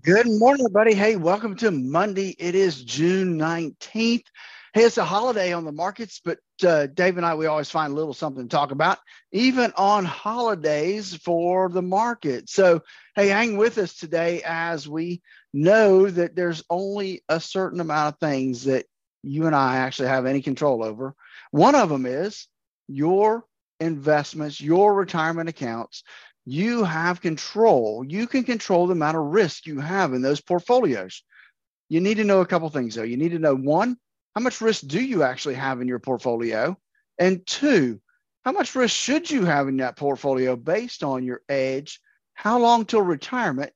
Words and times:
Good 0.00 0.26
morning, 0.26 0.64
everybody. 0.64 0.94
Hey, 0.94 1.16
welcome 1.16 1.54
to 1.56 1.70
Monday. 1.70 2.34
It 2.38 2.54
is 2.54 2.82
June 2.82 3.38
19th. 3.38 4.24
Hey, 4.72 4.82
it's 4.82 4.96
a 4.96 5.04
holiday 5.04 5.52
on 5.52 5.64
the 5.64 5.70
markets, 5.70 6.20
but 6.24 6.38
uh, 6.66 6.86
Dave 6.86 7.18
and 7.18 7.26
I, 7.26 7.34
we 7.34 7.44
always 7.44 7.70
find 7.70 7.92
a 7.92 7.94
little 7.94 8.14
something 8.14 8.48
to 8.48 8.48
talk 8.48 8.70
about, 8.70 8.98
even 9.32 9.70
on 9.76 10.06
holidays 10.06 11.14
for 11.16 11.68
the 11.68 11.82
market. 11.82 12.48
So, 12.48 12.80
hey, 13.14 13.28
hang 13.28 13.58
with 13.58 13.76
us 13.76 13.94
today 13.94 14.42
as 14.46 14.88
we 14.88 15.20
know 15.52 16.08
that 16.08 16.34
there's 16.34 16.64
only 16.70 17.22
a 17.28 17.38
certain 17.38 17.78
amount 17.78 18.14
of 18.14 18.18
things 18.18 18.64
that 18.64 18.86
you 19.22 19.46
and 19.46 19.54
I 19.54 19.76
actually 19.76 20.08
have 20.08 20.24
any 20.24 20.40
control 20.40 20.82
over. 20.82 21.14
One 21.50 21.74
of 21.74 21.90
them 21.90 22.06
is 22.06 22.48
your 22.88 23.44
investments, 23.78 24.60
your 24.60 24.94
retirement 24.94 25.50
accounts 25.50 26.02
you 26.44 26.84
have 26.84 27.20
control. 27.20 28.04
You 28.04 28.26
can 28.26 28.44
control 28.44 28.86
the 28.86 28.92
amount 28.92 29.16
of 29.16 29.24
risk 29.24 29.66
you 29.66 29.80
have 29.80 30.12
in 30.12 30.22
those 30.22 30.40
portfolios. 30.40 31.22
You 31.88 32.00
need 32.00 32.16
to 32.16 32.24
know 32.24 32.40
a 32.40 32.46
couple 32.46 32.68
things 32.70 32.94
though. 32.94 33.02
You 33.02 33.16
need 33.16 33.30
to 33.30 33.38
know 33.38 33.54
one, 33.54 33.96
how 34.34 34.40
much 34.40 34.60
risk 34.60 34.86
do 34.86 35.02
you 35.02 35.22
actually 35.22 35.54
have 35.54 35.80
in 35.80 35.88
your 35.88 35.98
portfolio? 35.98 36.76
And 37.18 37.46
two, 37.46 38.00
how 38.44 38.52
much 38.52 38.74
risk 38.74 38.96
should 38.96 39.30
you 39.30 39.44
have 39.44 39.68
in 39.68 39.76
that 39.76 39.96
portfolio 39.96 40.56
based 40.56 41.04
on 41.04 41.22
your 41.22 41.42
age, 41.48 42.00
how 42.34 42.58
long 42.58 42.86
till 42.86 43.02
retirement, 43.02 43.72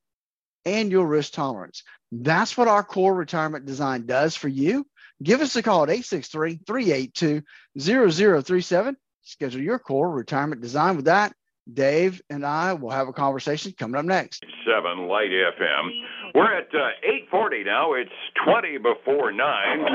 and 0.65 0.91
your 0.91 1.05
risk 1.05 1.33
tolerance? 1.33 1.83
That's 2.11 2.57
what 2.57 2.67
our 2.67 2.83
core 2.83 3.13
retirement 3.13 3.65
design 3.65 4.05
does 4.05 4.35
for 4.35 4.47
you. 4.47 4.85
Give 5.23 5.41
us 5.41 5.55
a 5.55 5.63
call 5.63 5.83
at 5.83 5.89
863 5.89 6.59
382 6.65 7.41
0037. 7.79 8.97
Schedule 9.23 9.61
your 9.61 9.79
core 9.79 10.09
retirement 10.09 10.61
design 10.61 10.95
with 10.95 11.05
that. 11.05 11.33
Dave 11.73 12.21
and 12.29 12.45
I 12.45 12.73
will 12.73 12.91
have 12.91 13.07
a 13.07 13.13
conversation 13.13 13.73
coming 13.77 13.95
up 13.95 14.05
next. 14.05 14.45
Seven 14.65 15.07
Light 15.07 15.31
FM. 15.31 15.89
We're 16.35 16.57
at 16.57 16.69
uh, 16.73 17.33
8:40 17.33 17.65
now. 17.65 17.93
It's 17.93 18.11
20 18.45 18.77
before 18.77 19.31
nine. 19.31 19.85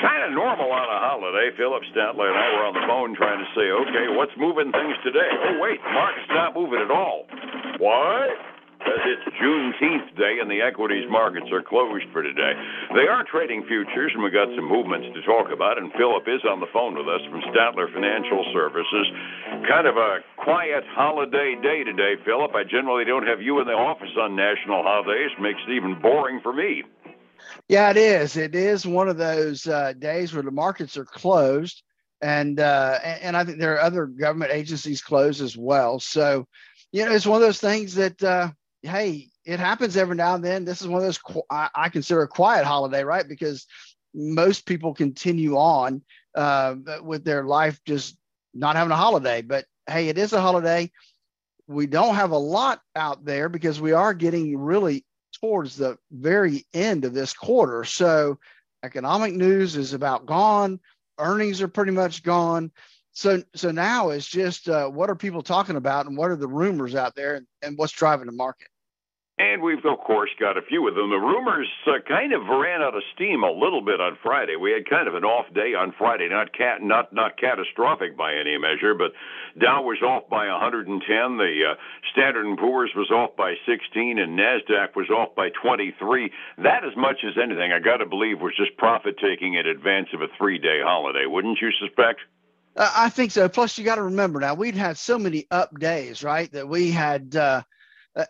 Kind 0.00 0.24
of 0.24 0.32
normal 0.32 0.70
on 0.72 0.88
a 0.90 1.00
holiday. 1.00 1.50
Phillip 1.56 1.82
Statler 1.94 2.28
and 2.28 2.36
I 2.36 2.52
were 2.58 2.66
on 2.66 2.74
the 2.74 2.84
phone 2.86 3.14
trying 3.16 3.38
to 3.38 3.48
say, 3.54 3.70
okay, 3.70 4.16
what's 4.16 4.32
moving 4.36 4.72
things 4.72 4.96
today? 5.04 5.30
Oh 5.32 5.60
wait, 5.60 5.80
market's 5.92 6.28
not 6.30 6.54
moving 6.54 6.80
at 6.80 6.90
all. 6.90 7.26
What? 7.78 8.53
As 8.84 9.00
it's 9.08 9.36
Juneteenth 9.40 10.12
day 10.16 10.38
and 10.40 10.50
the 10.50 10.60
equities 10.60 11.08
markets 11.08 11.48
are 11.52 11.62
closed 11.62 12.04
for 12.12 12.22
today. 12.22 12.52
They 12.94 13.08
are 13.08 13.24
trading 13.24 13.64
futures, 13.64 14.12
and 14.12 14.22
we 14.22 14.30
got 14.30 14.52
some 14.54 14.68
movements 14.68 15.08
to 15.14 15.22
talk 15.22 15.48
about. 15.50 15.78
And 15.78 15.90
Phillip 15.96 16.28
is 16.28 16.44
on 16.44 16.60
the 16.60 16.68
phone 16.70 16.92
with 16.92 17.08
us 17.08 17.24
from 17.30 17.40
Statler 17.48 17.88
Financial 17.92 18.44
Services. 18.52 19.06
Kind 19.66 19.86
of 19.86 19.96
a 19.96 20.20
quiet 20.36 20.84
holiday 20.92 21.56
day 21.62 21.82
today, 21.82 22.20
Phillip. 22.24 22.54
I 22.54 22.64
generally 22.64 23.04
don't 23.04 23.26
have 23.26 23.40
you 23.40 23.58
in 23.60 23.66
the 23.66 23.72
office 23.72 24.12
on 24.20 24.36
national 24.36 24.82
holidays. 24.82 25.30
Makes 25.40 25.60
it 25.66 25.72
even 25.72 25.98
boring 26.00 26.40
for 26.42 26.52
me. 26.52 26.84
Yeah, 27.68 27.90
it 27.90 27.96
is. 27.96 28.36
It 28.36 28.54
is 28.54 28.86
one 28.86 29.08
of 29.08 29.16
those 29.16 29.66
uh, 29.66 29.94
days 29.94 30.34
where 30.34 30.42
the 30.42 30.50
markets 30.50 30.96
are 30.96 31.06
closed, 31.06 31.82
and, 32.20 32.60
uh, 32.60 32.98
and 33.02 33.36
I 33.36 33.44
think 33.44 33.58
there 33.58 33.74
are 33.74 33.80
other 33.80 34.06
government 34.06 34.52
agencies 34.52 35.00
closed 35.00 35.40
as 35.40 35.56
well. 35.56 36.00
So, 36.00 36.46
you 36.92 37.04
know, 37.04 37.12
it's 37.12 37.26
one 37.26 37.40
of 37.40 37.46
those 37.46 37.60
things 37.60 37.94
that 37.94 38.22
uh, 38.22 38.50
hey, 38.84 39.28
it 39.44 39.58
happens 39.58 39.96
every 39.96 40.16
now 40.16 40.34
and 40.34 40.44
then. 40.44 40.64
This 40.64 40.80
is 40.80 40.88
one 40.88 41.02
of 41.02 41.04
those 41.04 41.20
I, 41.50 41.88
consider 41.88 42.22
a 42.22 42.28
quiet 42.28 42.64
holiday, 42.64 43.02
right? 43.02 43.26
Because 43.26 43.66
most 44.14 44.66
people 44.66 44.94
continue 44.94 45.56
on 45.56 46.02
uh, 46.34 46.76
with 47.02 47.24
their 47.24 47.44
life 47.44 47.80
just 47.86 48.16
not 48.52 48.76
having 48.76 48.92
a 48.92 48.96
holiday. 48.96 49.42
But 49.42 49.64
hey, 49.86 50.08
it 50.08 50.18
is 50.18 50.32
a 50.32 50.40
holiday. 50.40 50.90
We 51.66 51.86
don't 51.86 52.14
have 52.14 52.30
a 52.30 52.38
lot 52.38 52.80
out 52.94 53.24
there 53.24 53.48
because 53.48 53.80
we 53.80 53.92
are 53.92 54.14
getting 54.14 54.56
really 54.58 55.04
towards 55.40 55.76
the 55.76 55.96
very 56.12 56.66
end 56.74 57.04
of 57.04 57.14
this 57.14 57.32
quarter. 57.32 57.84
So 57.84 58.38
economic 58.84 59.34
news 59.34 59.76
is 59.76 59.94
about 59.94 60.26
gone. 60.26 60.78
Earnings 61.18 61.62
are 61.62 61.68
pretty 61.68 61.92
much 61.92 62.22
gone. 62.22 62.70
So 63.12 63.42
so 63.54 63.70
now 63.70 64.10
it's 64.10 64.26
just 64.26 64.68
uh, 64.68 64.88
what 64.88 65.08
are 65.08 65.14
people 65.14 65.42
talking 65.42 65.76
about 65.76 66.06
and 66.06 66.16
what 66.16 66.30
are 66.30 66.36
the 66.36 66.48
rumors 66.48 66.94
out 66.94 67.14
there 67.14 67.36
and, 67.36 67.46
and 67.62 67.78
what's 67.78 67.92
driving 67.92 68.26
the 68.26 68.32
market. 68.32 68.68
And 69.44 69.60
we've, 69.60 69.84
of 69.84 69.98
course, 69.98 70.30
got 70.40 70.56
a 70.56 70.62
few 70.62 70.88
of 70.88 70.94
them. 70.94 71.10
The 71.10 71.20
rumors 71.20 71.68
uh, 71.86 72.00
kind 72.08 72.32
of 72.32 72.48
ran 72.48 72.80
out 72.80 72.96
of 72.96 73.02
steam 73.14 73.42
a 73.42 73.50
little 73.50 73.82
bit 73.82 74.00
on 74.00 74.16
Friday. 74.22 74.56
We 74.56 74.72
had 74.72 74.88
kind 74.88 75.06
of 75.06 75.14
an 75.14 75.24
off 75.24 75.52
day 75.52 75.74
on 75.74 75.92
Friday, 75.98 76.28
not 76.30 76.56
cat, 76.56 76.80
not 76.80 77.12
not 77.12 77.36
catastrophic 77.36 78.16
by 78.16 78.34
any 78.34 78.56
measure, 78.56 78.94
but 78.94 79.12
Dow 79.60 79.82
was 79.82 80.00
off 80.00 80.30
by 80.30 80.48
110. 80.48 80.96
The 81.36 81.72
uh, 81.72 81.74
Standard 82.12 82.46
and 82.46 82.56
Poor's 82.56 82.92
was 82.96 83.10
off 83.10 83.36
by 83.36 83.54
16, 83.66 84.18
and 84.18 84.38
Nasdaq 84.38 84.96
was 84.96 85.10
off 85.10 85.34
by 85.34 85.50
23. 85.50 86.32
That, 86.64 86.84
as 86.84 86.96
much 86.96 87.20
as 87.22 87.36
anything, 87.36 87.70
I 87.70 87.80
got 87.80 87.98
to 87.98 88.06
believe, 88.06 88.40
was 88.40 88.56
just 88.56 88.76
profit 88.78 89.16
taking 89.20 89.54
in 89.54 89.66
advance 89.66 90.08
of 90.14 90.22
a 90.22 90.28
three-day 90.38 90.80
holiday. 90.82 91.26
Wouldn't 91.26 91.60
you 91.60 91.70
suspect? 91.72 92.20
Uh, 92.76 92.90
I 92.96 93.10
think 93.10 93.30
so. 93.30 93.48
Plus, 93.50 93.76
you 93.76 93.84
got 93.84 93.96
to 93.96 94.04
remember 94.04 94.40
now 94.40 94.54
we'd 94.54 94.74
had 94.74 94.96
so 94.96 95.18
many 95.18 95.46
up 95.50 95.78
days, 95.78 96.24
right? 96.24 96.50
That 96.52 96.66
we 96.66 96.90
had. 96.90 97.36
Uh, 97.36 97.40
uh, 97.44 97.62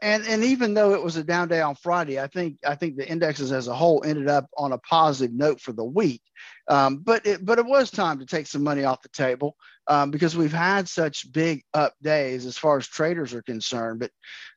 and 0.00 0.24
and 0.26 0.42
even 0.44 0.72
though 0.72 0.94
it 0.94 1.02
was 1.02 1.16
a 1.16 1.24
down 1.24 1.48
day 1.48 1.60
on 1.60 1.74
Friday, 1.74 2.18
I 2.18 2.26
think 2.26 2.58
I 2.66 2.74
think 2.74 2.96
the 2.96 3.08
indexes 3.08 3.52
as 3.52 3.68
a 3.68 3.74
whole 3.74 4.02
ended 4.04 4.28
up 4.28 4.48
on 4.56 4.72
a 4.72 4.78
positive 4.78 5.34
note 5.34 5.60
for 5.60 5.72
the 5.72 5.84
week. 5.84 6.22
Um, 6.68 6.98
but 6.98 7.26
it 7.26 7.44
but 7.44 7.58
it 7.58 7.66
was 7.66 7.90
time 7.90 8.18
to 8.20 8.26
take 8.26 8.46
some 8.46 8.62
money 8.62 8.84
off 8.84 9.02
the 9.02 9.10
table 9.10 9.56
um, 9.86 10.10
because 10.10 10.36
we've 10.36 10.52
had 10.52 10.88
such 10.88 11.30
big 11.32 11.62
up 11.74 11.94
days 12.02 12.46
as 12.46 12.56
far 12.56 12.78
as 12.78 12.88
traders 12.88 13.34
are 13.34 13.42
concerned. 13.42 14.00
But 14.00 14.10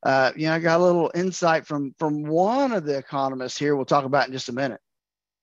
uh, 0.03 0.31
you 0.35 0.47
know, 0.47 0.53
I 0.53 0.59
got 0.59 0.79
a 0.79 0.83
little 0.83 1.11
insight 1.13 1.67
from 1.67 1.93
from 1.99 2.23
one 2.23 2.71
of 2.71 2.85
the 2.85 2.97
economists 2.97 3.57
here. 3.57 3.75
We'll 3.75 3.85
talk 3.85 4.05
about 4.05 4.27
in 4.27 4.33
just 4.33 4.49
a 4.49 4.53
minute. 4.53 4.79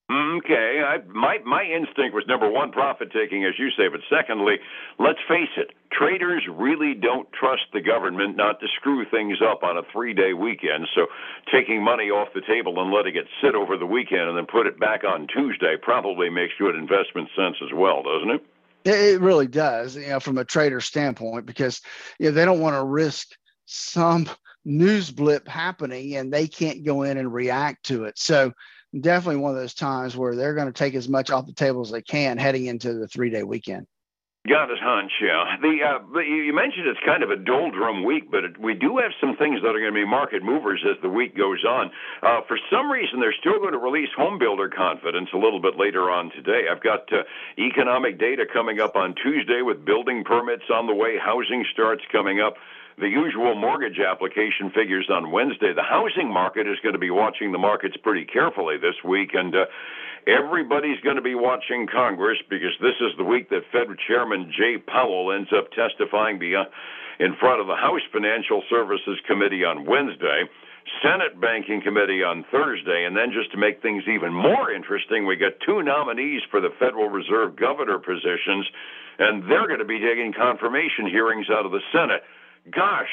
Okay, 0.07 0.83
I, 0.85 0.97
my 1.07 1.39
my 1.45 1.63
instinct 1.63 2.13
was 2.13 2.25
number 2.27 2.47
one, 2.47 2.71
profit 2.71 3.11
taking, 3.11 3.43
as 3.43 3.57
you 3.57 3.71
say, 3.71 3.87
but 3.87 4.01
secondly, 4.07 4.57
let's 4.99 5.17
face 5.27 5.49
it, 5.57 5.71
traders 5.91 6.43
really 6.47 6.93
don't 6.93 7.27
trust 7.33 7.63
the 7.73 7.81
government 7.81 8.37
not 8.37 8.59
to 8.59 8.67
screw 8.75 9.05
things 9.09 9.39
up 9.41 9.63
on 9.63 9.77
a 9.77 9.81
three 9.91 10.13
day 10.13 10.33
weekend. 10.33 10.87
So 10.93 11.07
taking 11.51 11.83
money 11.83 12.11
off 12.11 12.27
the 12.35 12.41
table 12.41 12.79
and 12.79 12.93
letting 12.93 13.15
it 13.15 13.25
sit 13.41 13.55
over 13.55 13.77
the 13.77 13.87
weekend 13.87 14.29
and 14.29 14.37
then 14.37 14.45
put 14.45 14.67
it 14.67 14.79
back 14.79 15.03
on 15.03 15.25
Tuesday 15.25 15.75
probably 15.81 16.29
makes 16.29 16.53
good 16.59 16.75
investment 16.75 17.29
sense 17.35 17.55
as 17.63 17.73
well, 17.73 18.03
doesn't 18.03 18.29
it? 18.29 18.45
It 18.85 19.21
really 19.21 19.47
does, 19.47 19.95
you 19.95 20.07
know, 20.07 20.19
from 20.19 20.37
a 20.37 20.45
trader 20.45 20.81
standpoint, 20.81 21.47
because 21.47 21.81
you 22.19 22.27
know 22.27 22.31
they 22.31 22.45
don't 22.45 22.59
want 22.59 22.75
to 22.75 22.85
risk 22.85 23.35
some 23.65 24.29
news 24.65 25.09
blip 25.09 25.47
happening 25.47 26.15
and 26.15 26.31
they 26.31 26.47
can't 26.47 26.83
go 26.83 27.01
in 27.01 27.17
and 27.17 27.33
react 27.33 27.85
to 27.87 28.03
it. 28.03 28.19
So 28.19 28.53
definitely 29.01 29.41
one 29.41 29.51
of 29.51 29.57
those 29.57 29.73
times 29.73 30.15
where 30.15 30.35
they're 30.35 30.55
going 30.55 30.67
to 30.67 30.73
take 30.73 30.95
as 30.95 31.09
much 31.09 31.29
off 31.29 31.45
the 31.45 31.53
table 31.53 31.81
as 31.81 31.91
they 31.91 32.01
can 32.01 32.37
heading 32.37 32.65
into 32.65 32.93
the 32.93 33.07
three 33.07 33.29
day 33.29 33.43
weekend. 33.43 33.87
Got 34.47 34.69
his 34.69 34.77
hunch, 34.77 35.11
yeah. 35.23 35.57
The 35.59 35.73
uh, 35.81 36.19
you 36.19 36.53
mentioned 36.53 36.85
it's 36.85 36.99
kind 37.03 37.23
of 37.23 37.31
a 37.31 37.35
doldrum 37.35 38.05
week, 38.05 38.29
but 38.29 38.59
we 38.59 38.75
do 38.75 39.01
have 39.01 39.09
some 39.19 39.35
things 39.37 39.61
that 39.63 39.69
are 39.69 39.79
going 39.79 39.91
to 39.91 39.99
be 39.99 40.05
market 40.05 40.43
movers 40.43 40.85
as 40.85 41.01
the 41.01 41.09
week 41.09 41.35
goes 41.35 41.65
on. 41.65 41.89
Uh, 42.21 42.41
for 42.47 42.59
some 42.69 42.91
reason, 42.91 43.19
they're 43.19 43.33
still 43.39 43.57
going 43.57 43.73
to 43.73 43.79
release 43.79 44.09
home 44.15 44.37
builder 44.37 44.69
confidence 44.69 45.29
a 45.33 45.37
little 45.37 45.59
bit 45.59 45.79
later 45.79 46.11
on 46.11 46.29
today. 46.29 46.69
I've 46.69 46.83
got 46.83 47.11
uh, 47.11 47.23
economic 47.57 48.19
data 48.19 48.45
coming 48.45 48.79
up 48.79 48.95
on 48.95 49.15
Tuesday 49.15 49.63
with 49.63 49.83
building 49.83 50.23
permits 50.23 50.69
on 50.71 50.85
the 50.85 50.93
way, 50.93 51.17
housing 51.17 51.65
starts 51.73 52.03
coming 52.11 52.39
up 52.39 52.53
the 52.97 53.07
usual 53.07 53.55
mortgage 53.55 53.99
application 53.99 54.71
figures 54.71 55.09
on 55.11 55.31
Wednesday. 55.31 55.73
The 55.75 55.83
housing 55.83 56.31
market 56.31 56.67
is 56.67 56.79
going 56.81 56.93
to 56.93 56.99
be 56.99 57.11
watching 57.11 57.51
the 57.51 57.57
markets 57.57 57.97
pretty 58.01 58.25
carefully 58.25 58.77
this 58.77 58.95
week, 59.03 59.31
and 59.33 59.53
uh, 59.53 59.65
everybody's 60.27 60.99
going 61.01 61.17
to 61.17 61.21
be 61.21 61.35
watching 61.35 61.87
Congress 61.91 62.37
because 62.49 62.71
this 62.79 62.95
is 63.01 63.11
the 63.17 63.23
week 63.23 63.49
that 63.49 63.67
Fed 63.71 63.87
Chairman 64.07 64.51
Jay 64.55 64.77
Powell 64.77 65.33
ends 65.33 65.51
up 65.51 65.71
testifying 65.71 66.39
beyond, 66.39 66.69
in 67.19 67.35
front 67.35 67.59
of 67.59 67.67
the 67.67 67.75
House 67.75 68.03
Financial 68.11 68.63
Services 68.69 69.19
Committee 69.27 69.63
on 69.63 69.85
Wednesday. 69.85 70.43
Senate 71.01 71.41
Banking 71.41 71.81
Committee 71.81 72.23
on 72.23 72.45
Thursday, 72.51 73.05
and 73.05 73.17
then 73.17 73.33
just 73.33 73.51
to 73.51 73.57
make 73.57 73.81
things 73.81 74.03
even 74.07 74.31
more 74.31 74.71
interesting, 74.71 75.25
we 75.25 75.35
got 75.35 75.57
two 75.65 75.81
nominees 75.81 76.43
for 76.51 76.61
the 76.61 76.69
Federal 76.79 77.09
Reserve 77.09 77.55
governor 77.55 77.97
positions, 77.97 78.69
and 79.17 79.43
they're 79.49 79.67
going 79.67 79.81
to 79.81 79.89
be 79.89 79.99
taking 79.99 80.31
confirmation 80.31 81.09
hearings 81.09 81.47
out 81.49 81.65
of 81.65 81.71
the 81.71 81.81
Senate 81.91 82.21
gosh, 82.71 83.09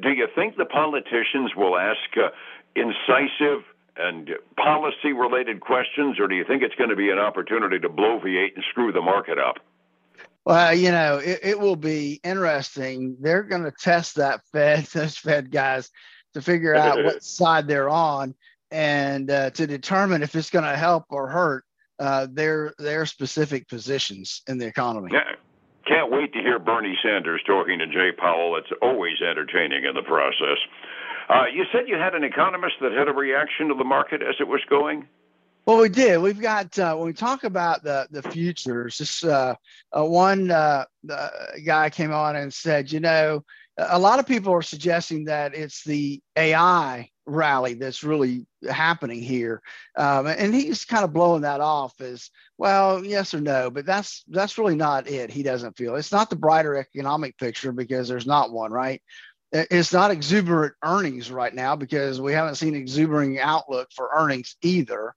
do 0.00 0.10
you 0.10 0.28
think 0.34 0.56
the 0.56 0.64
politicians 0.64 1.52
will 1.56 1.76
ask 1.76 1.98
uh, 2.16 2.28
incisive 2.74 3.64
and 3.96 4.30
policy 4.56 5.12
related 5.12 5.60
questions, 5.60 6.18
or 6.18 6.26
do 6.26 6.34
you 6.34 6.44
think 6.44 6.62
it's 6.62 6.74
going 6.76 6.90
to 6.90 6.96
be 6.96 7.10
an 7.10 7.18
opportunity 7.18 7.78
to 7.78 7.88
bloviate 7.88 8.54
and 8.54 8.64
screw 8.70 8.92
the 8.92 9.02
market 9.02 9.38
up? 9.38 9.58
Well, 10.44 10.74
you 10.74 10.90
know, 10.90 11.18
it, 11.18 11.40
it 11.42 11.60
will 11.60 11.76
be 11.76 12.20
interesting. 12.24 13.16
They're 13.20 13.42
going 13.42 13.64
to 13.64 13.72
test 13.72 14.16
that 14.16 14.40
Fed, 14.52 14.84
those 14.92 15.16
Fed 15.16 15.50
guys, 15.50 15.90
to 16.34 16.42
figure 16.42 16.74
out 16.74 16.96
what 17.04 17.22
side 17.22 17.68
they're 17.68 17.90
on 17.90 18.34
and 18.70 19.30
uh, 19.30 19.50
to 19.50 19.66
determine 19.66 20.22
if 20.22 20.34
it's 20.34 20.50
going 20.50 20.64
to 20.64 20.76
help 20.76 21.04
or 21.10 21.28
hurt 21.28 21.64
uh, 21.98 22.26
their 22.30 22.72
their 22.78 23.06
specific 23.06 23.68
positions 23.68 24.42
in 24.48 24.58
the 24.58 24.66
economy. 24.66 25.10
Yeah. 25.12 25.34
Wait 26.12 26.30
to 26.34 26.40
hear 26.40 26.58
Bernie 26.58 26.98
Sanders 27.02 27.40
talking 27.46 27.78
to 27.78 27.86
Jay 27.86 28.12
Powell. 28.12 28.56
It's 28.56 28.68
always 28.82 29.14
entertaining 29.22 29.86
in 29.86 29.94
the 29.94 30.02
process. 30.02 30.58
Uh, 31.30 31.44
you 31.50 31.64
said 31.72 31.88
you 31.88 31.96
had 31.96 32.14
an 32.14 32.22
economist 32.22 32.74
that 32.82 32.92
had 32.92 33.08
a 33.08 33.14
reaction 33.14 33.68
to 33.68 33.74
the 33.74 33.84
market 33.84 34.20
as 34.20 34.34
it 34.38 34.46
was 34.46 34.60
going. 34.68 35.08
Well, 35.64 35.78
we 35.78 35.88
did. 35.88 36.20
We've 36.20 36.38
got 36.38 36.78
uh, 36.78 36.96
when 36.96 37.06
we 37.06 37.14
talk 37.14 37.44
about 37.44 37.82
the 37.82 38.08
the 38.10 38.20
futures. 38.20 38.98
This 38.98 39.24
uh, 39.24 39.54
uh, 39.96 40.04
one 40.04 40.50
uh, 40.50 40.84
guy 41.64 41.88
came 41.88 42.12
on 42.12 42.36
and 42.36 42.52
said, 42.52 42.92
you 42.92 43.00
know, 43.00 43.42
a 43.78 43.98
lot 43.98 44.18
of 44.18 44.26
people 44.26 44.52
are 44.52 44.62
suggesting 44.62 45.24
that 45.24 45.54
it's 45.54 45.84
the 45.84 46.20
AI 46.36 47.08
rally 47.24 47.74
that's 47.74 48.02
really 48.04 48.46
happening 48.68 49.22
here, 49.22 49.62
um, 49.96 50.26
and 50.26 50.54
he's 50.54 50.84
kind 50.84 51.04
of 51.04 51.12
blowing 51.12 51.42
that 51.42 51.60
off 51.60 52.00
as 52.00 52.30
well, 52.58 53.04
yes 53.04 53.32
or 53.34 53.40
no. 53.40 53.70
But 53.70 53.86
that's 53.86 54.24
that's 54.28 54.58
really 54.58 54.76
not 54.76 55.08
it. 55.08 55.30
He 55.30 55.42
doesn't 55.42 55.76
feel 55.76 55.96
it's 55.96 56.12
not 56.12 56.30
the 56.30 56.36
brighter 56.36 56.76
economic 56.76 57.38
picture 57.38 57.72
because 57.72 58.08
there's 58.08 58.26
not 58.26 58.52
one, 58.52 58.72
right? 58.72 59.00
It's 59.52 59.92
not 59.92 60.10
exuberant 60.10 60.74
earnings 60.82 61.30
right 61.30 61.54
now 61.54 61.76
because 61.76 62.20
we 62.20 62.32
haven't 62.32 62.54
seen 62.54 62.74
exuberant 62.74 63.38
outlook 63.38 63.88
for 63.94 64.10
earnings 64.14 64.56
either. 64.62 65.14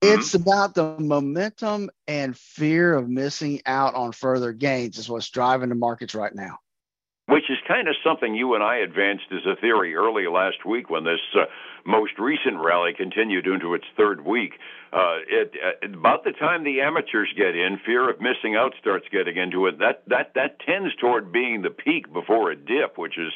Mm-hmm. 0.00 0.20
It's 0.20 0.34
about 0.34 0.74
the 0.74 0.96
momentum 0.98 1.90
and 2.06 2.36
fear 2.36 2.94
of 2.94 3.08
missing 3.08 3.62
out 3.66 3.94
on 3.94 4.12
further 4.12 4.52
gains 4.52 4.98
is 4.98 5.08
what's 5.08 5.30
driving 5.30 5.70
the 5.70 5.74
markets 5.74 6.14
right 6.14 6.34
now. 6.34 6.58
Which 7.26 7.48
is 7.48 7.56
kind 7.66 7.88
of 7.88 7.94
something 8.04 8.34
you 8.34 8.54
and 8.54 8.62
I 8.62 8.76
advanced 8.76 9.24
as 9.32 9.46
a 9.46 9.58
theory 9.58 9.94
early 9.94 10.26
last 10.26 10.66
week 10.66 10.90
when 10.90 11.04
this 11.04 11.20
uh, 11.34 11.46
most 11.86 12.18
recent 12.18 12.58
rally 12.62 12.92
continued 12.94 13.46
into 13.46 13.72
its 13.72 13.86
third 13.96 14.26
week. 14.26 14.52
Uh, 14.92 15.24
it, 15.26 15.54
uh, 15.54 15.88
about 15.88 16.24
the 16.24 16.32
time 16.32 16.64
the 16.64 16.82
amateurs 16.82 17.32
get 17.34 17.56
in, 17.56 17.80
fear 17.84 18.10
of 18.10 18.20
missing 18.20 18.56
out 18.56 18.74
starts 18.78 19.06
getting 19.10 19.38
into 19.38 19.66
it. 19.66 19.78
That 19.78 20.02
that 20.08 20.32
that 20.34 20.60
tends 20.60 20.94
toward 20.96 21.32
being 21.32 21.62
the 21.62 21.70
peak 21.70 22.12
before 22.12 22.50
a 22.50 22.56
dip, 22.56 22.98
which 22.98 23.16
is 23.16 23.32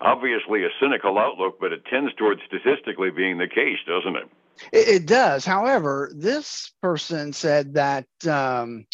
obviously 0.00 0.64
a 0.64 0.68
cynical 0.80 1.16
outlook, 1.18 1.58
but 1.60 1.72
it 1.72 1.84
tends 1.84 2.12
towards 2.14 2.40
statistically 2.46 3.10
being 3.10 3.38
the 3.38 3.48
case, 3.48 3.78
doesn't 3.86 4.16
it? 4.16 4.28
It, 4.72 4.88
it 4.88 5.06
does. 5.06 5.44
However, 5.44 6.10
this 6.14 6.72
person 6.82 7.32
said 7.32 7.74
that 7.74 8.06
um, 8.26 8.86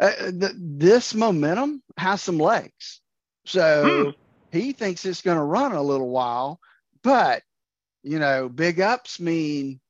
uh, 0.00 0.12
th- 0.30 0.52
this 0.56 1.14
momentum 1.14 1.82
has 1.96 2.22
some 2.22 2.38
legs. 2.38 3.00
So 3.50 4.14
hmm. 4.52 4.56
he 4.56 4.72
thinks 4.72 5.04
it's 5.04 5.22
going 5.22 5.36
to 5.36 5.42
run 5.42 5.72
a 5.72 5.82
little 5.82 6.10
while, 6.10 6.60
but 7.02 7.42
you 8.02 8.18
know, 8.18 8.48
big 8.48 8.80
ups 8.80 9.20
mean 9.20 9.80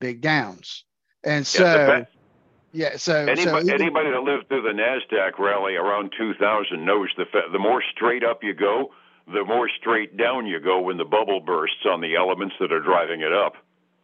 big 0.00 0.20
downs. 0.20 0.84
And 1.24 1.46
so, 1.46 2.04
yeah, 2.72 2.96
so 2.96 3.14
anybody, 3.14 3.42
so 3.42 3.58
even, 3.60 3.70
anybody 3.70 4.10
that 4.10 4.22
lived 4.22 4.48
through 4.48 4.62
the 4.62 4.70
Nasdaq 4.70 5.38
rally 5.38 5.74
around 5.74 6.12
2000 6.16 6.84
knows 6.84 7.08
the 7.16 7.24
the 7.52 7.58
more 7.58 7.82
straight 7.94 8.22
up 8.22 8.44
you 8.44 8.54
go, 8.54 8.92
the 9.26 9.44
more 9.44 9.68
straight 9.68 10.16
down 10.16 10.46
you 10.46 10.60
go 10.60 10.80
when 10.80 10.98
the 10.98 11.04
bubble 11.04 11.40
bursts 11.40 11.84
on 11.90 12.00
the 12.00 12.14
elements 12.14 12.54
that 12.60 12.72
are 12.72 12.80
driving 12.80 13.22
it 13.22 13.32
up. 13.32 13.54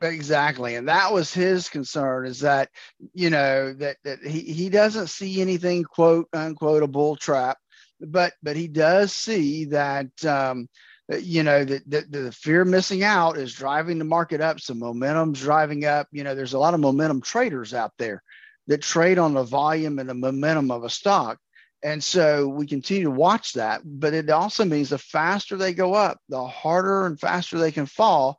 Exactly. 0.00 0.74
And 0.74 0.88
that 0.88 1.12
was 1.12 1.32
his 1.32 1.68
concern 1.68 2.26
is 2.26 2.40
that, 2.40 2.70
you 3.14 3.30
know, 3.30 3.72
that, 3.74 3.98
that 4.02 4.18
he, 4.24 4.40
he 4.40 4.68
doesn't 4.68 5.06
see 5.06 5.40
anything 5.40 5.84
quote 5.84 6.28
unquote 6.32 6.82
a 6.82 6.88
bull 6.88 7.14
trap, 7.14 7.58
but 8.06 8.34
but 8.43 8.56
he 8.56 8.69
does 8.69 9.12
see 9.12 9.66
that 9.66 10.25
um, 10.25 10.69
you 11.08 11.43
know 11.43 11.64
that 11.64 11.88
the, 11.88 12.02
the 12.08 12.32
fear 12.32 12.64
missing 12.64 13.02
out 13.02 13.38
is 13.38 13.52
driving 13.52 13.99
the 13.99 14.04
market 14.04 14.40
up. 14.40 14.60
So 14.60 14.75
momentum's 14.75 15.40
driving 15.40 15.84
up. 15.84 16.08
You 16.12 16.25
know, 16.25 16.34
there's 16.34 16.54
a 16.54 16.58
lot 16.58 16.75
of 16.75 16.81
momentum 16.81 17.20
traders 17.20 17.75
out 17.75 17.93
there 17.99 18.22
that 18.69 18.82
trade 18.82 19.19
on 19.19 19.34
the 19.34 19.43
volume 19.43 19.99
and 19.99 20.08
the 20.08 20.14
momentum 20.14 20.70
of 20.70 20.84
a 20.84 20.90
stock. 20.90 21.38
And 21.84 22.02
so 22.02 22.46
we 22.46 22.66
continue 22.66 23.04
to 23.04 23.10
watch 23.10 23.54
that, 23.54 23.81
but 23.84 24.14
it 24.14 24.31
also 24.31 24.64
means 24.64 24.90
the 24.90 24.98
faster 24.98 25.56
they 25.56 25.75
go 25.75 25.94
up, 25.94 26.19
the 26.28 26.44
harder 26.46 27.06
and 27.06 27.19
faster 27.19 27.58
they 27.58 27.72
can 27.72 27.87
fall. 27.87 28.38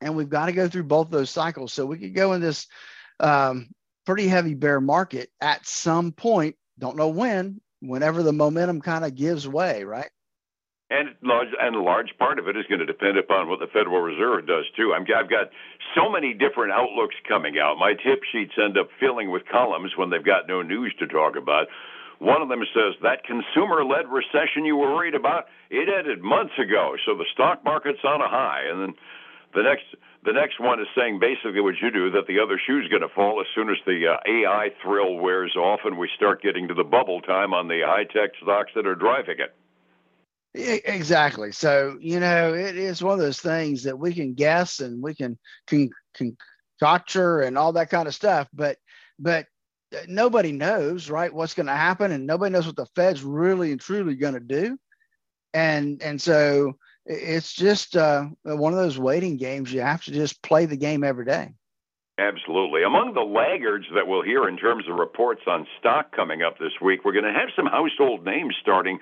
And 0.00 0.14
we've 0.14 0.28
got 0.28 0.46
to 0.46 0.52
go 0.52 0.68
through 0.68 0.84
both 0.84 1.10
those 1.10 1.30
cycles. 1.30 1.72
So 1.72 1.84
we 1.84 1.98
could 1.98 2.14
go 2.14 2.34
in 2.34 2.40
this 2.40 2.68
um, 3.18 3.68
pretty 4.04 4.28
heavy 4.28 4.54
bear 4.54 4.80
market 4.80 5.28
at 5.40 5.66
some 5.66 6.12
point, 6.12 6.54
don't 6.78 6.96
know 6.96 7.08
when, 7.08 7.60
whenever 7.88 8.22
the 8.22 8.32
momentum 8.32 8.80
kind 8.80 9.04
of 9.04 9.14
gives 9.14 9.46
way, 9.48 9.84
right? 9.84 10.10
And 10.88 11.16
large 11.20 11.48
and 11.60 11.74
a 11.74 11.82
large 11.82 12.14
part 12.16 12.38
of 12.38 12.46
it 12.46 12.56
is 12.56 12.64
going 12.68 12.78
to 12.78 12.86
depend 12.86 13.18
upon 13.18 13.48
what 13.48 13.58
the 13.58 13.66
Federal 13.66 14.00
Reserve 14.00 14.46
does 14.46 14.64
too. 14.76 14.94
i 14.94 14.98
have 14.98 15.28
got 15.28 15.50
so 15.96 16.08
many 16.08 16.32
different 16.32 16.72
outlooks 16.72 17.16
coming 17.26 17.58
out. 17.58 17.74
My 17.76 17.94
tip 17.94 18.22
sheets 18.30 18.54
end 18.56 18.78
up 18.78 18.88
filling 19.00 19.32
with 19.32 19.42
columns 19.50 19.92
when 19.96 20.10
they've 20.10 20.24
got 20.24 20.46
no 20.46 20.62
news 20.62 20.94
to 21.00 21.08
talk 21.08 21.34
about. 21.34 21.66
One 22.20 22.40
of 22.40 22.48
them 22.48 22.62
says 22.72 22.94
that 23.02 23.24
consumer 23.26 23.84
led 23.84 24.06
recession 24.06 24.64
you 24.64 24.76
were 24.76 24.94
worried 24.94 25.16
about, 25.16 25.46
it 25.70 25.88
ended 25.90 26.22
months 26.22 26.54
ago. 26.56 26.94
So 27.04 27.16
the 27.18 27.26
stock 27.34 27.64
market's 27.64 28.04
on 28.04 28.22
a 28.22 28.28
high. 28.28 28.62
And 28.70 28.80
then 28.80 28.94
the 29.56 29.62
next 29.62 29.84
the 30.24 30.32
next 30.32 30.60
one 30.60 30.80
is 30.80 30.86
saying 30.94 31.18
basically 31.18 31.60
what 31.60 31.74
you 31.80 31.90
do 31.90 32.10
that 32.10 32.26
the 32.26 32.38
other 32.38 32.60
shoe's 32.64 32.88
going 32.88 33.02
to 33.02 33.08
fall 33.08 33.40
as 33.40 33.46
soon 33.54 33.70
as 33.70 33.76
the 33.86 34.06
uh, 34.06 34.18
AI 34.28 34.70
thrill 34.82 35.16
wears 35.16 35.56
off 35.56 35.80
and 35.84 35.96
we 35.96 36.10
start 36.14 36.42
getting 36.42 36.68
to 36.68 36.74
the 36.74 36.84
bubble 36.84 37.22
time 37.22 37.54
on 37.54 37.66
the 37.66 37.80
high 37.84 38.04
tech 38.04 38.30
stocks 38.42 38.70
that 38.74 38.86
are 38.86 38.94
driving 38.94 39.36
it. 39.38 39.54
Exactly. 40.84 41.52
So, 41.52 41.96
you 42.00 42.18
know, 42.20 42.54
it 42.54 42.76
is 42.76 43.02
one 43.02 43.14
of 43.14 43.18
those 43.18 43.40
things 43.40 43.82
that 43.84 43.98
we 43.98 44.14
can 44.14 44.34
guess 44.34 44.80
and 44.80 45.02
we 45.02 45.14
can, 45.14 45.38
can, 45.66 45.90
conjecture 46.14 47.40
and 47.42 47.58
all 47.58 47.72
that 47.72 47.90
kind 47.90 48.08
of 48.08 48.14
stuff, 48.14 48.48
but, 48.54 48.78
but 49.18 49.46
nobody 50.08 50.52
knows, 50.52 51.10
right, 51.10 51.32
what's 51.32 51.54
going 51.54 51.66
to 51.66 51.72
happen, 51.72 52.10
and 52.10 52.26
nobody 52.26 52.52
knows 52.52 52.66
what 52.66 52.76
the 52.76 52.86
Fed's 52.96 53.22
really 53.22 53.70
and 53.70 53.80
truly 53.80 54.14
going 54.14 54.34
to 54.34 54.40
do, 54.40 54.78
and 55.52 56.02
and 56.02 56.20
so 56.20 56.76
it's 57.06 57.52
just 57.52 57.96
uh, 57.96 58.26
one 58.42 58.72
of 58.72 58.78
those 58.78 58.98
waiting 58.98 59.36
games. 59.36 59.72
You 59.72 59.80
have 59.80 60.02
to 60.04 60.10
just 60.10 60.42
play 60.42 60.66
the 60.66 60.76
game 60.76 61.04
every 61.04 61.24
day. 61.24 61.52
Absolutely. 62.18 62.82
Among 62.82 63.12
the 63.12 63.20
laggards 63.20 63.86
that 63.94 64.06
we'll 64.06 64.22
hear 64.22 64.48
in 64.48 64.56
terms 64.56 64.84
of 64.88 64.96
reports 64.96 65.42
on 65.46 65.66
stock 65.78 66.16
coming 66.16 66.42
up 66.42 66.58
this 66.58 66.72
week, 66.80 67.04
we're 67.04 67.12
going 67.12 67.26
to 67.26 67.38
have 67.38 67.50
some 67.54 67.66
household 67.66 68.24
names 68.24 68.56
starting 68.60 68.98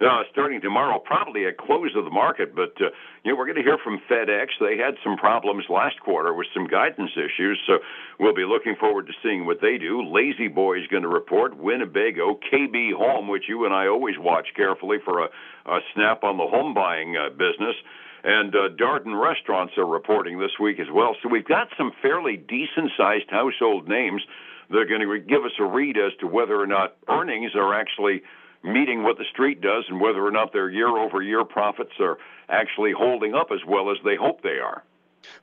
uh, 0.00 0.22
starting 0.30 0.60
tomorrow, 0.60 0.98
probably 0.98 1.46
at 1.46 1.58
close 1.58 1.90
of 1.96 2.04
the 2.04 2.10
market. 2.10 2.54
But 2.54 2.74
uh, 2.80 2.90
you 3.24 3.32
know, 3.32 3.36
we're 3.36 3.46
going 3.46 3.56
to 3.56 3.62
hear 3.62 3.78
from 3.82 4.00
FedEx. 4.10 4.46
They 4.60 4.76
had 4.76 4.94
some 5.02 5.16
problems 5.16 5.64
last 5.68 6.00
quarter 6.00 6.32
with 6.32 6.46
some 6.54 6.66
guidance 6.66 7.10
issues, 7.16 7.60
so 7.66 7.78
we'll 8.18 8.34
be 8.34 8.44
looking 8.44 8.76
forward 8.78 9.06
to 9.06 9.12
seeing 9.22 9.46
what 9.46 9.60
they 9.60 9.78
do. 9.78 10.02
La-Z-Boy 10.02 10.78
is 10.78 10.86
going 10.88 11.02
to 11.02 11.08
report. 11.08 11.56
Winnebago, 11.56 12.38
KB 12.52 12.92
Home, 12.94 13.28
which 13.28 13.44
you 13.48 13.64
and 13.64 13.74
I 13.74 13.88
always 13.88 14.16
watch 14.18 14.48
carefully 14.54 14.98
for 15.04 15.24
a, 15.24 15.28
a 15.66 15.80
snap 15.94 16.22
on 16.22 16.36
the 16.36 16.46
home 16.46 16.74
buying 16.74 17.16
uh, 17.16 17.30
business. 17.30 17.76
And 18.24 18.54
uh, 18.54 18.68
Darden 18.74 19.20
Restaurants 19.20 19.74
are 19.78 19.86
reporting 19.86 20.40
this 20.40 20.58
week 20.60 20.80
as 20.80 20.88
well. 20.92 21.14
So 21.22 21.28
we've 21.28 21.46
got 21.46 21.68
some 21.76 21.92
fairly 22.02 22.36
decent 22.36 22.90
sized 22.96 23.30
household 23.30 23.88
names 23.88 24.22
that 24.70 24.76
are 24.76 24.84
going 24.84 25.00
to 25.00 25.18
give 25.20 25.44
us 25.44 25.52
a 25.58 25.64
read 25.64 25.96
as 25.96 26.12
to 26.20 26.26
whether 26.26 26.60
or 26.60 26.66
not 26.66 26.96
earnings 27.08 27.52
are 27.54 27.74
actually 27.74 28.22
meeting 28.62 29.02
what 29.02 29.18
the 29.18 29.24
street 29.30 29.60
does 29.60 29.84
and 29.88 30.00
whether 30.00 30.24
or 30.24 30.30
not 30.30 30.52
their 30.52 30.70
year 30.70 30.88
over 30.88 31.22
year 31.22 31.44
profits 31.44 31.92
are 32.00 32.18
actually 32.48 32.92
holding 32.92 33.34
up 33.34 33.48
as 33.52 33.60
well 33.66 33.90
as 33.90 33.98
they 34.04 34.16
hope 34.16 34.42
they 34.42 34.58
are. 34.58 34.82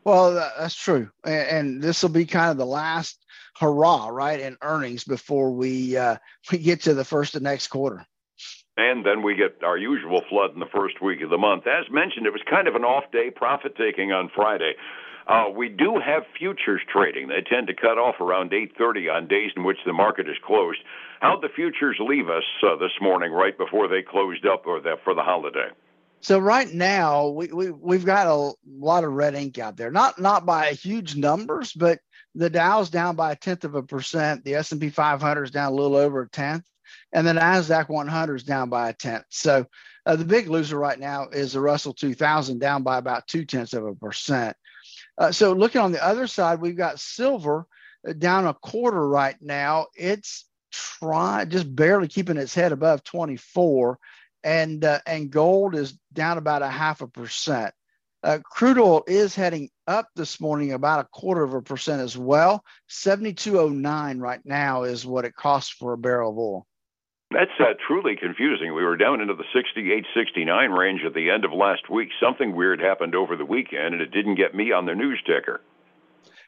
Well, 0.03 0.33
that's 0.33 0.75
true. 0.75 1.09
And, 1.23 1.81
this 1.81 2.01
will 2.01 2.09
be 2.09 2.25
kind 2.25 2.51
of 2.51 2.57
the 2.57 2.65
last 2.65 3.19
hurrah, 3.59 4.07
right, 4.07 4.39
in 4.39 4.57
earnings 4.61 5.03
before 5.03 5.51
we 5.51 5.97
uh, 5.97 6.17
we 6.51 6.57
get 6.57 6.81
to 6.81 6.93
the 6.93 7.05
first 7.05 7.35
of 7.35 7.41
next 7.41 7.67
quarter. 7.67 8.05
And 8.77 9.05
then 9.05 9.23
we 9.23 9.35
get 9.35 9.63
our 9.63 9.77
usual 9.77 10.21
flood 10.27 10.53
in 10.53 10.59
the 10.59 10.65
first 10.65 11.01
week 11.01 11.21
of 11.21 11.29
the 11.29 11.37
month. 11.37 11.65
As 11.65 11.89
mentioned, 11.89 12.25
it 12.25 12.33
was 12.33 12.41
kind 12.49 12.67
of 12.67 12.75
an 12.75 12.83
off 12.83 13.09
day, 13.11 13.31
profit 13.31 13.77
taking 13.77 14.11
on 14.11 14.29
Friday. 14.35 14.73
Uh, 15.27 15.45
we 15.55 15.69
do 15.69 15.99
have 15.99 16.23
futures 16.37 16.81
trading. 16.91 17.27
They 17.27 17.41
tend 17.41 17.67
to 17.67 17.73
cut 17.73 17.97
off 17.97 18.19
around 18.19 18.51
8:30 18.51 19.09
on 19.09 19.27
days 19.27 19.51
in 19.55 19.63
which 19.63 19.79
the 19.85 19.93
market 19.93 20.29
is 20.29 20.37
closed. 20.45 20.79
How'd 21.21 21.41
the 21.41 21.49
futures 21.49 21.97
leave 21.99 22.29
us 22.29 22.43
uh, 22.61 22.75
this 22.75 22.91
morning, 23.01 23.31
right 23.31 23.57
before 23.57 23.87
they 23.87 24.03
closed 24.03 24.45
up, 24.45 24.67
or 24.67 24.81
for 25.03 25.13
the 25.15 25.23
holiday? 25.23 25.69
So 26.21 26.39
right 26.39 26.71
now 26.71 27.27
we, 27.27 27.47
we 27.47 27.71
we've 27.71 28.05
got 28.05 28.27
a 28.27 28.53
lot 28.67 29.03
of 29.03 29.13
red 29.13 29.35
ink 29.35 29.57
out 29.57 29.77
there. 29.77 29.91
Not 29.91 30.19
not 30.19 30.45
by 30.45 30.73
huge 30.73 31.15
numbers, 31.15 31.73
but 31.73 31.99
the 32.35 32.49
Dow's 32.49 32.89
down 32.89 33.15
by 33.15 33.31
a 33.31 33.35
tenth 33.35 33.63
of 33.63 33.75
a 33.75 33.83
percent. 33.83 34.43
The 34.43 34.55
S 34.55 34.71
and 34.71 34.81
P 34.81 34.89
500 34.89 35.43
is 35.43 35.51
down 35.51 35.71
a 35.71 35.75
little 35.75 35.95
over 35.95 36.21
a 36.21 36.29
tenth, 36.29 36.65
and 37.13 37.25
the 37.25 37.33
Nasdaq 37.33 37.89
100 37.89 38.35
is 38.35 38.43
down 38.43 38.69
by 38.69 38.89
a 38.89 38.93
tenth. 38.93 39.25
So 39.29 39.65
uh, 40.05 40.15
the 40.15 40.25
big 40.25 40.49
loser 40.49 40.77
right 40.77 40.99
now 40.99 41.29
is 41.29 41.53
the 41.53 41.61
Russell 41.61 41.93
2000 41.93 42.59
down 42.59 42.83
by 42.83 42.97
about 42.97 43.27
two 43.27 43.45
tenths 43.45 43.73
of 43.73 43.85
a 43.85 43.95
percent. 43.95 44.55
Uh, 45.17 45.31
so 45.31 45.53
looking 45.53 45.81
on 45.81 45.91
the 45.91 46.05
other 46.05 46.27
side, 46.27 46.59
we've 46.59 46.77
got 46.77 46.99
silver 46.99 47.67
uh, 48.07 48.13
down 48.13 48.47
a 48.47 48.53
quarter 48.53 49.07
right 49.07 49.37
now. 49.41 49.87
It's 49.95 50.45
trying 50.71 51.49
just 51.49 51.73
barely 51.73 52.07
keeping 52.07 52.37
its 52.37 52.53
head 52.53 52.71
above 52.71 53.03
24, 53.03 53.97
and 54.43 54.83
uh, 54.83 54.99
and 55.05 55.31
gold 55.31 55.75
is 55.75 55.97
down 56.13 56.37
about 56.37 56.61
a 56.61 56.67
half 56.67 57.01
a 57.01 57.07
percent. 57.07 57.73
Uh, 58.23 58.39
crude 58.43 58.79
oil 58.79 59.03
is 59.05 59.35
heading 59.35 59.69
up 59.87 60.09
this 60.15 60.41
morning 60.41 60.73
about 60.73 60.99
a 60.99 61.07
quarter 61.11 61.43
of 61.43 61.53
a 61.53 61.61
percent 61.61 62.01
as 62.01 62.17
well. 62.17 62.63
72.09 62.89 64.19
right 64.19 64.39
now 64.43 64.83
is 64.83 65.05
what 65.05 65.25
it 65.25 65.35
costs 65.35 65.69
for 65.69 65.93
a 65.93 65.97
barrel 65.97 66.31
of 66.31 66.37
oil. 66.39 66.67
That's 67.31 67.51
uh, 67.59 67.73
truly 67.87 68.15
confusing. 68.15 68.73
We 68.73 68.83
were 68.83 68.97
down 68.97 69.19
into 69.19 69.33
the 69.33 69.43
68 69.53 70.05
69 70.15 70.71
range 70.71 71.01
at 71.05 71.13
the 71.13 71.29
end 71.31 71.43
of 71.43 71.51
last 71.51 71.89
week. 71.89 72.09
Something 72.19 72.55
weird 72.55 72.79
happened 72.79 73.15
over 73.15 73.35
the 73.35 73.45
weekend, 73.45 73.93
and 73.93 74.01
it 74.01 74.11
didn't 74.11 74.35
get 74.35 74.53
me 74.53 74.71
on 74.71 74.85
the 74.85 74.95
news 74.95 75.21
ticker. 75.25 75.61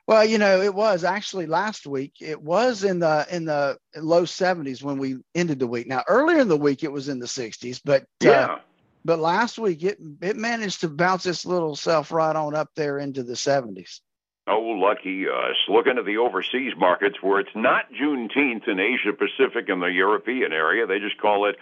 Well, 0.07 0.23
you 0.23 0.37
know, 0.37 0.61
it 0.61 0.73
was 0.73 1.03
actually 1.03 1.47
last 1.47 1.85
week. 1.85 2.13
It 2.21 2.41
was 2.41 2.83
in 2.85 2.99
the 2.99 3.27
in 3.29 3.45
the 3.45 3.77
low 3.97 4.23
70s 4.23 4.81
when 4.81 4.97
we 4.97 5.17
ended 5.35 5.59
the 5.59 5.67
week. 5.67 5.87
Now, 5.87 6.03
earlier 6.07 6.39
in 6.39 6.47
the 6.47 6.55
week, 6.55 6.83
it 6.83 6.91
was 6.91 7.09
in 7.09 7.19
the 7.19 7.25
60s, 7.25 7.81
but 7.83 8.03
uh, 8.03 8.05
yeah. 8.21 8.45
Uh, 8.45 8.59
but 9.03 9.19
last 9.19 9.57
week 9.57 9.83
it 9.83 9.97
it 10.21 10.35
managed 10.35 10.81
to 10.81 10.89
bounce 10.89 11.25
its 11.25 11.45
little 11.45 11.75
self 11.75 12.11
right 12.11 12.35
on 12.35 12.55
up 12.55 12.69
there 12.75 12.99
into 12.99 13.23
the 13.23 13.33
70s. 13.33 14.01
Oh, 14.47 14.61
lucky 14.61 15.27
us. 15.27 15.57
Looking 15.67 15.97
at 15.97 16.05
the 16.05 16.17
overseas 16.17 16.73
markets 16.77 17.21
where 17.21 17.41
it's 17.41 17.55
not 17.55 17.91
Juneteenth 17.91 18.67
in 18.67 18.79
Asia 18.79 19.11
Pacific 19.11 19.67
and 19.67 19.81
the 19.81 19.87
European 19.87 20.53
area, 20.53 20.87
they 20.87 20.99
just 20.99 21.17
call 21.17 21.47
it 21.49 21.57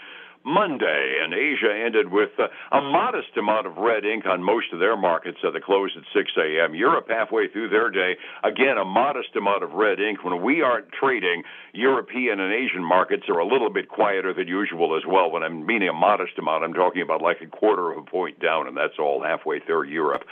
Monday, 0.46 1.18
and 1.24 1.34
Asia 1.34 1.74
ended 1.74 2.12
with 2.12 2.30
uh, 2.38 2.48
a 2.72 2.80
modest 2.80 3.36
amount 3.36 3.66
of 3.66 3.78
red 3.78 4.06
ink 4.06 4.28
on 4.28 4.44
most 4.44 4.72
of 4.72 4.78
their 4.78 4.96
markets 4.96 5.40
at 5.44 5.54
the 5.54 5.60
close 5.60 5.98
at 5.98 6.04
6 6.14 6.32
a.m. 6.38 6.76
Europe 6.76 7.08
halfway 7.10 7.48
through 7.48 7.70
their 7.70 7.90
day, 7.90 8.16
again, 8.44 8.78
a 8.78 8.86
modest 8.86 9.36
amount 9.36 9.64
of 9.64 9.72
red 9.72 10.00
ink. 10.00 10.24
When 10.24 10.44
we 10.44 10.62
aren't 10.62 10.92
trading, 10.92 11.42
European 11.74 12.40
and 12.40 12.54
Asian 12.54 12.84
markets 12.84 13.24
are 13.28 13.40
a 13.40 13.48
little 13.48 13.72
bit 13.72 13.90
quieter 13.90 14.36
than 14.36 14.48
usual 14.48 14.96
as 14.96 15.04
well. 15.08 15.32
When 15.32 15.42
I'm 15.42 15.66
meaning 15.66 15.90
a 15.90 15.94
modest 15.94 16.38
amount, 16.38 16.64
I'm 16.64 16.76
talking 16.76 17.02
about 17.02 17.24
like 17.24 17.42
a 17.42 17.48
quarter 17.48 17.92
of 17.92 17.98
a 17.98 18.04
point 18.04 18.40
down, 18.40 18.68
and 18.68 18.78
that's 18.78 19.00
all 19.00 19.24
halfway 19.24 19.60
through 19.60 19.86
Europe. 19.86 20.26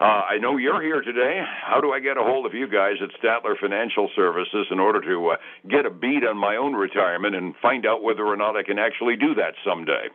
Uh, 0.00 0.22
I 0.30 0.38
know 0.38 0.56
you're 0.56 0.80
here 0.80 1.02
today. 1.02 1.42
How 1.62 1.82
do 1.82 1.92
I 1.92 2.00
get 2.00 2.16
a 2.16 2.22
hold 2.22 2.46
of 2.46 2.54
you 2.54 2.66
guys 2.66 2.94
at 3.02 3.10
Statler 3.22 3.58
Financial 3.60 4.08
Services 4.16 4.66
in 4.70 4.80
order 4.80 5.02
to 5.02 5.32
uh, 5.32 5.36
get 5.68 5.84
a 5.84 5.90
beat 5.90 6.24
on 6.24 6.38
my 6.38 6.56
own 6.56 6.72
retirement 6.72 7.36
and 7.36 7.54
find 7.60 7.84
out 7.84 8.02
whether 8.02 8.24
or 8.24 8.36
not 8.36 8.56
I 8.56 8.62
can 8.62 8.78
actually 8.78 9.16
do 9.16 9.34
that 9.34 9.52
someday? 9.62 10.08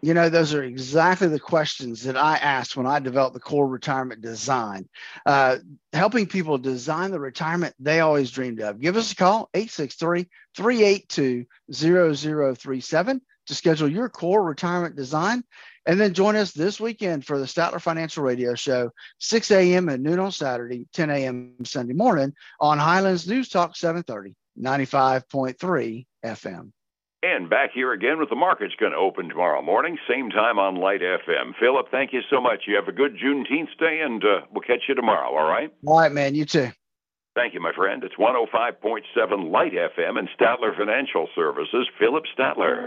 You 0.00 0.14
know, 0.14 0.30
those 0.30 0.54
are 0.54 0.62
exactly 0.62 1.28
the 1.28 1.40
questions 1.40 2.04
that 2.04 2.16
I 2.16 2.36
asked 2.36 2.74
when 2.74 2.86
I 2.86 3.00
developed 3.00 3.34
the 3.34 3.40
core 3.40 3.68
retirement 3.68 4.22
design, 4.22 4.88
uh, 5.26 5.58
helping 5.92 6.26
people 6.26 6.56
design 6.56 7.10
the 7.10 7.20
retirement 7.20 7.74
they 7.78 8.00
always 8.00 8.30
dreamed 8.30 8.60
of. 8.60 8.80
Give 8.80 8.96
us 8.96 9.12
a 9.12 9.16
call, 9.16 9.50
863 9.52 10.26
382 10.56 11.44
0037 11.70 13.20
to 13.48 13.54
schedule 13.54 13.88
your 13.88 14.08
core 14.08 14.42
retirement 14.42 14.96
design. 14.96 15.42
And 15.86 15.98
then 15.98 16.12
join 16.12 16.36
us 16.36 16.52
this 16.52 16.78
weekend 16.78 17.24
for 17.24 17.38
the 17.38 17.46
Statler 17.46 17.80
Financial 17.80 18.22
Radio 18.22 18.54
Show, 18.54 18.90
6 19.20 19.50
a.m. 19.50 19.88
and 19.88 20.02
noon 20.02 20.18
on 20.18 20.32
Saturday, 20.32 20.86
10 20.92 21.08
a.m. 21.08 21.54
Sunday 21.64 21.94
morning 21.94 22.34
on 22.60 22.76
Highlands 22.76 23.26
News 23.26 23.48
Talk 23.48 23.74
730, 23.74 24.34
95.3 24.60 26.06
FM. 26.24 26.72
And 27.22 27.50
back 27.50 27.70
here 27.74 27.92
again 27.92 28.20
with 28.20 28.28
the 28.28 28.36
markets 28.36 28.74
going 28.78 28.92
to 28.92 28.98
open 28.98 29.28
tomorrow 29.28 29.60
morning, 29.60 29.98
same 30.08 30.30
time 30.30 30.58
on 30.58 30.76
Light 30.76 31.00
FM. 31.00 31.52
Phillip, 31.58 31.86
thank 31.90 32.12
you 32.12 32.20
so 32.30 32.40
much. 32.40 32.64
You 32.66 32.76
have 32.76 32.86
a 32.86 32.92
good 32.92 33.16
Juneteenth 33.16 33.76
day, 33.80 34.02
and 34.04 34.22
uh, 34.22 34.42
we'll 34.52 34.60
catch 34.60 34.82
you 34.88 34.94
tomorrow, 34.94 35.36
all 35.36 35.48
right? 35.48 35.72
All 35.84 35.98
right, 35.98 36.12
man. 36.12 36.36
You 36.36 36.44
too. 36.44 36.68
Thank 37.34 37.54
you, 37.54 37.60
my 37.60 37.72
friend. 37.72 38.04
It's 38.04 38.14
105.7 38.16 39.50
Light 39.50 39.72
FM 39.72 40.18
and 40.18 40.28
Statler 40.38 40.76
Financial 40.76 41.28
Services, 41.34 41.88
Phillip 41.98 42.24
Statler. 42.36 42.86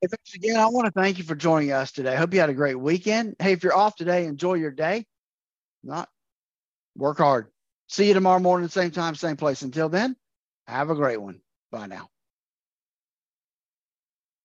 Hey, 0.00 0.08
thanks 0.08 0.34
again. 0.34 0.56
I 0.56 0.66
want 0.68 0.86
to 0.86 0.92
thank 0.92 1.18
you 1.18 1.24
for 1.24 1.34
joining 1.34 1.72
us 1.72 1.90
today. 1.90 2.14
Hope 2.16 2.32
you 2.32 2.40
had 2.40 2.50
a 2.50 2.54
great 2.54 2.76
weekend. 2.76 3.34
Hey, 3.38 3.52
if 3.52 3.64
you're 3.64 3.76
off 3.76 3.96
today, 3.96 4.26
enjoy 4.26 4.54
your 4.54 4.70
day. 4.70 5.06
Not 5.82 6.08
work 6.96 7.18
hard. 7.18 7.48
See 7.88 8.08
you 8.08 8.14
tomorrow 8.14 8.38
morning, 8.40 8.68
same 8.68 8.90
time, 8.90 9.14
same 9.14 9.36
place. 9.36 9.62
Until 9.62 9.88
then, 9.88 10.14
have 10.66 10.90
a 10.90 10.94
great 10.94 11.20
one. 11.20 11.40
Bye 11.72 11.86
now. 11.86 12.10